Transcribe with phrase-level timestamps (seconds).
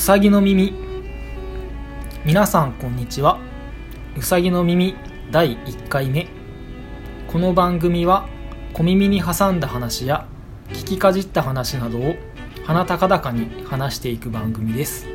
[0.00, 0.72] さぎの耳。
[2.24, 3.38] 皆さんこんにちは。
[4.16, 4.96] うさぎの耳
[5.30, 6.26] 第1回目。
[7.28, 8.26] この番組は
[8.72, 10.26] 小耳に挟んだ話や
[10.70, 12.14] 聞きかじった話などを
[12.64, 15.06] 鼻高々に話していく番組です。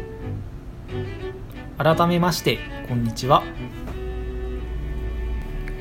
[1.80, 3.42] 改めましてこんにちは。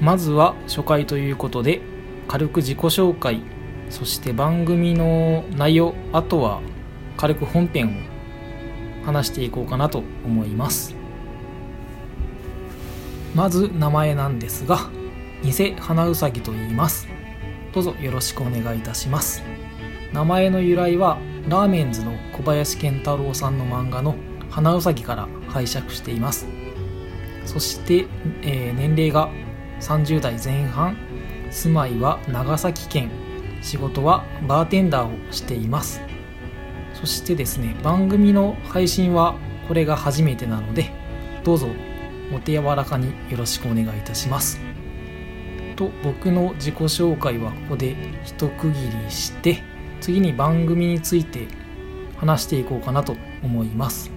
[0.00, 1.82] まずは初回ということで
[2.27, 3.42] 軽く自己紹介
[3.91, 6.62] そして番組の内容あとは
[7.18, 8.13] 軽く本編を
[9.04, 10.94] 話していこうかなと思います。
[13.34, 14.90] まず名前なんですが
[15.42, 17.08] 偽花うさぎと言います。
[17.72, 19.42] どうぞよろしくお願いいたします。
[20.12, 21.18] 名前の由来は
[21.48, 24.14] ラーメンズの小林健太郎さんの漫画の
[24.48, 26.46] 花うさぎから拝借しています。
[27.44, 28.06] そして、
[28.42, 29.28] えー、年齢が
[29.80, 30.97] 30代前半。
[31.50, 33.10] 住まいは長崎県。
[33.60, 36.00] 仕事はバーテンダーをしています。
[37.05, 39.36] そしてですね番組の配信は
[39.69, 40.91] これが初めてなので
[41.44, 41.69] どうぞ
[42.34, 44.58] お手柔らかによろしくお願いいたします。
[45.77, 47.94] と僕の自己紹介はここで
[48.25, 49.62] 一区切りして
[50.00, 51.47] 次に番組について
[52.16, 54.10] 話していこうかなと思います。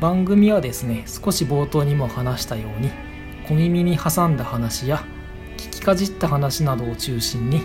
[0.00, 2.92] 番組はですね少し冒頭にも話したように
[3.48, 5.02] 小耳に挟んだ話や
[5.56, 7.62] 聞きかじった話などを中心に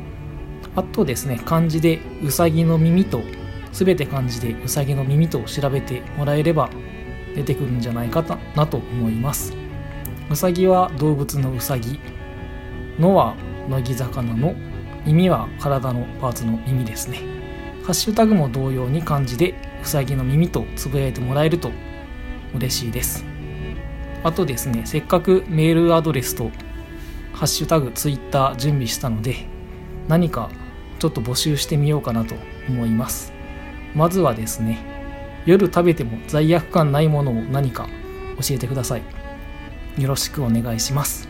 [0.77, 3.23] あとですね、漢字でうさぎの耳と、
[3.73, 6.71] すべて漢字でうさぎの耳と調べてもらえれば
[7.35, 8.23] 出てくるんじゃないか
[8.57, 9.55] なと思います。
[10.31, 12.01] うさぎは動物のうさぎ、
[13.01, 13.35] のは
[13.69, 14.55] 乃木坂の
[15.05, 17.19] 耳は体のパーツの耳ですね
[17.83, 21.71] ハッシュタグも同様に漢字でうさぎの耳とつぶやいてもらえると
[22.55, 23.25] 嬉しいです。
[24.23, 26.51] あとですねせっかくメールアドレスと
[27.33, 29.47] ハッシュタグツイッター準備したので
[30.09, 30.51] 何か
[30.99, 32.35] ちょっと募集してみようかなと
[32.69, 33.33] 思います。
[33.95, 34.79] まずはですね
[35.47, 37.89] 夜食べても罪悪感ないものを何か
[38.41, 39.03] 教えてください。
[39.99, 41.29] よろしくお願いします。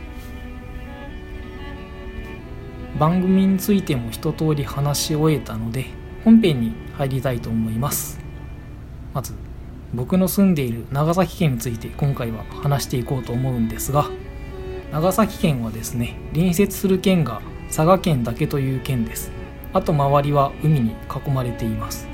[2.98, 5.86] 番組についても一通り話し終えたので
[6.24, 8.19] 本編に入りたいと思います。
[9.12, 9.34] まず
[9.92, 14.08] 僕の住んでいる長崎県について今回は話していこうと思うんですが
[14.92, 19.30] 長崎県はですね隣接する県が佐賀県だけという県です。
[19.72, 22.08] あと周りは海に囲まれています。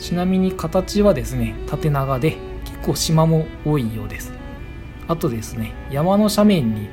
[0.00, 4.32] ちなみに形はですね縦長で結構島も多いようです。
[5.06, 6.88] あとですね山の斜面に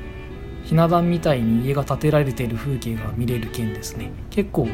[0.62, 4.12] ひな壇みたいに家が建てられている風景が見れる県ですね。
[4.30, 4.68] 結構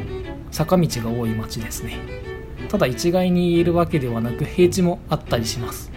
[0.51, 1.97] 坂道が多い町ですね。
[2.67, 5.91] ただ一概に言えるわけではなく平地もあったりします。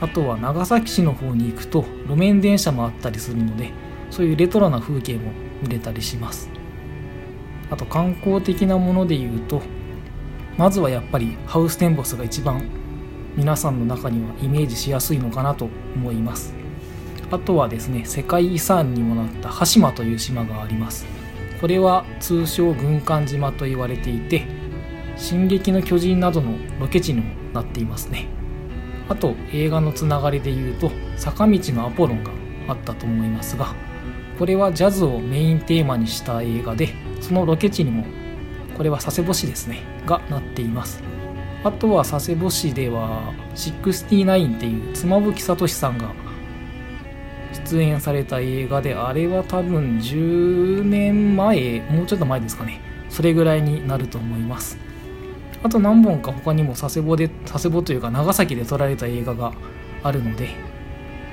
[0.00, 3.72] あとは長崎市の方に行くと路面電車もあったりするので
[4.10, 6.50] そういうレトロな風景も見れたりします。
[7.70, 9.60] あと観光的なもので言うと
[10.56, 12.62] まずはやっぱりハウステンボスが一番
[13.36, 16.54] 皆さんの中にはイメージしやすいのかなと思います。
[17.30, 21.06] あとはですね世界遺産にもなった羽島という島があります。
[21.60, 24.46] これは通称軍艦島と言われていて
[25.18, 28.26] 「進撃の巨人」などのロケ地にもなっていますね。
[29.08, 32.30] あと映画のつながりで言うと坂道のアポロンが
[32.68, 33.74] あったと思いますが
[34.38, 38.04] これはジャズをメインテーマにした映画でそのロケ地にも
[38.76, 41.02] これは佐世保市ですねがなっています。
[41.64, 46.12] あとは佐世保市では69っていう妻夫木聡さんが
[47.64, 52.80] 出演された映画であれは多分10年前もうちょっと前ですかね。
[53.08, 54.78] それぐらいになると思います。
[55.62, 59.52] あと何本か他にも佐世保で佐世保というか長崎で撮られた映画が
[60.02, 60.50] あるので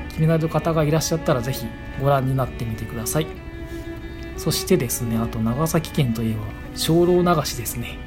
[0.09, 1.65] 気になる方がいらっしゃったら是非
[2.01, 3.27] ご覧になってみてください。
[4.37, 6.39] そしてですねあと長崎県といえば
[6.75, 7.97] 精霊流しですね。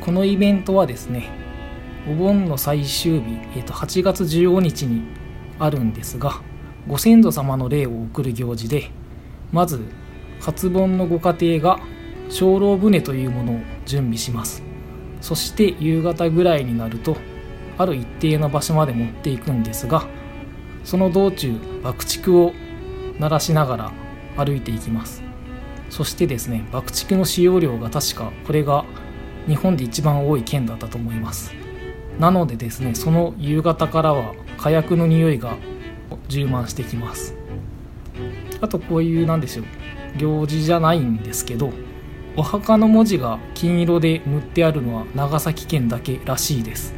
[0.00, 1.28] このイベントはですね
[2.08, 5.02] お盆の最終日、えー、と8月15日に
[5.58, 6.40] あるんですが
[6.88, 8.90] ご先祖様の霊を送る行事で
[9.52, 9.80] まず
[10.40, 11.80] 初盆のご家庭が
[12.30, 14.69] 精霊船というものを準備します。
[15.20, 17.16] そして夕方ぐらいになると
[17.78, 20.06] ある一定の場所まで持っていくんですが
[20.84, 22.52] その道中爆竹を
[23.18, 23.92] 鳴らしながら
[24.36, 25.22] 歩いていきます。
[25.90, 28.84] そしてですね爆竹の使用量が確かこれが
[29.46, 31.52] 日本で一番多い県だったと思います。
[32.18, 35.56] なのでですねその夕方からは火薬の匂いが
[36.28, 37.34] 充満してきます。
[38.60, 39.66] あとこういうなんでしょう
[40.18, 41.72] 行事じゃないんですけど
[42.40, 46.94] お墓の文字が金色で塗ってあるのは長崎県だけらしいです。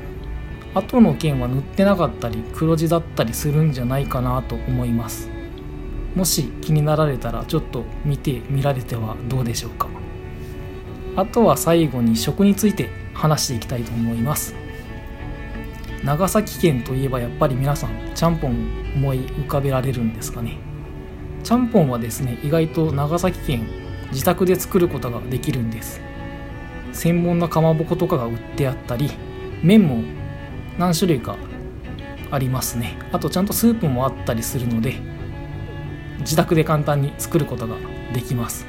[0.72, 5.28] 後の県は塗ってなかったり黒字だったりするんじゃないかなと思います。
[6.14, 9.88] もし気になられたらちょっと見てみられてはどうでしょうか。
[11.16, 14.54] あとは最後に食について話していきたいと思います。
[16.04, 18.52] 長崎県といえばやっぱり皆さんちゃんぽん
[18.94, 20.58] 思い浮かべられるんですかね。
[21.42, 23.81] ちゃんぽんはですね意外と長崎県
[24.12, 26.00] 自宅で作ることができるんです。
[26.92, 29.10] 専門なかまぼことかが売ってあったり
[29.62, 30.04] 麺も
[30.78, 31.36] 何種類か
[32.30, 32.98] ありますね。
[33.10, 35.00] あとちゃんとスープもあったりするので
[36.20, 37.76] 自宅で簡単に作ることが
[38.12, 38.66] できます。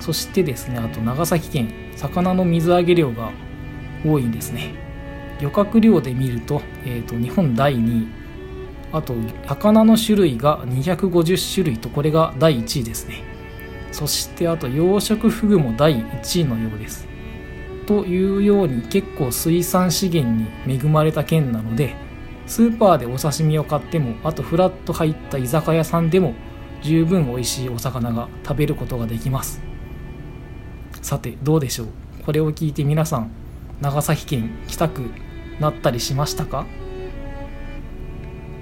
[0.00, 3.30] そしてですねあと長崎県魚の水揚げ量が
[4.04, 4.74] 多いんですね。
[5.40, 8.08] 漁獲量で見ると,、えーと、日本第2位。
[8.92, 9.14] あと
[9.46, 13.33] 魚の種類が250種類とこれが第1位ですね。
[13.94, 17.06] そしてあと養殖フグも第1位のようです。
[17.86, 21.94] というように結構水産資源に恵まれた県なので
[22.46, 26.34] スーパーでお刺身を買ってもあとフラッと入った居酒屋さんでも
[26.82, 29.62] 十分美味しいお魚が食べることができます。
[31.00, 31.88] さてどうでしょう？
[32.24, 33.30] これを聞いて皆さん
[33.80, 35.02] 長崎県来たく
[35.60, 36.66] なったりしましたか？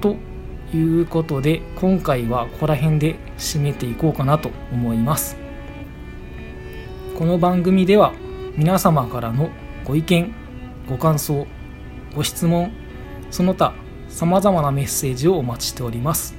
[0.00, 0.16] と
[0.76, 5.36] いうことで今回はここら辺で締めていこうかなと思います。
[7.16, 8.12] この番組では
[8.56, 9.50] 皆様からの
[9.84, 10.34] ご意見
[10.88, 11.46] ご感想
[12.14, 12.72] ご質問
[13.30, 13.74] その他
[14.08, 16.34] さまざまなメッセージをお待ちしております。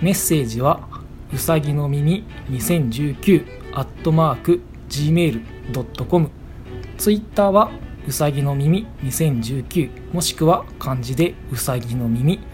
[0.00, 0.88] メッセージは
[1.32, 6.30] うさぎの耳2019アットマーク gmail.com
[6.98, 7.70] ツイッターは
[8.06, 12.53] うさぎの耳2019もしくは漢字でうさぎの耳。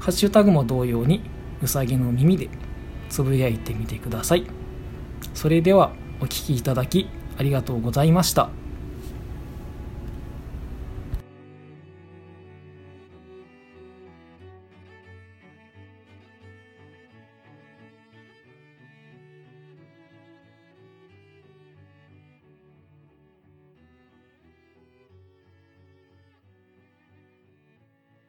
[0.00, 1.22] ハッシュタグも同様に
[1.62, 2.48] うさぎの耳で
[3.10, 4.46] つぶやいてみてください
[5.34, 7.08] それではお聴きいただき
[7.38, 8.50] ありがとうございました。